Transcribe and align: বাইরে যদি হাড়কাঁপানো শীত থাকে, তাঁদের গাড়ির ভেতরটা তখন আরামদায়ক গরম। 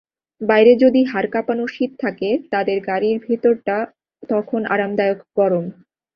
বাইরে 0.41 0.71
যদি 0.75 1.01
হাড়কাঁপানো 1.03 1.63
শীত 1.67 1.91
থাকে, 1.99 2.29
তাঁদের 2.51 2.77
গাড়ির 2.81 3.17
ভেতরটা 3.25 3.77
তখন 4.29 4.61
আরামদায়ক 4.65 5.19
গরম। 5.37 5.65